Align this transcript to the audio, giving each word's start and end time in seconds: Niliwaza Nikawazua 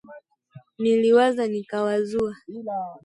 Niliwaza 0.81 1.43
Nikawazua 1.51 2.35